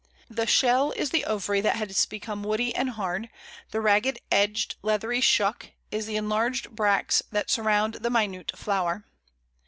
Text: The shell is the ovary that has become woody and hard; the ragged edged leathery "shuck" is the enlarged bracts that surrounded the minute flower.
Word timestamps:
The 0.31 0.47
shell 0.47 0.89
is 0.93 1.11
the 1.11 1.25
ovary 1.25 1.61
that 1.61 1.75
has 1.75 2.07
become 2.07 2.41
woody 2.43 2.73
and 2.73 2.89
hard; 2.89 3.29
the 3.69 3.79
ragged 3.79 4.17
edged 4.31 4.73
leathery 4.81 5.21
"shuck" 5.21 5.67
is 5.91 6.07
the 6.07 6.15
enlarged 6.17 6.71
bracts 6.71 7.21
that 7.31 7.51
surrounded 7.51 8.01
the 8.01 8.09
minute 8.09 8.51
flower. 8.55 9.05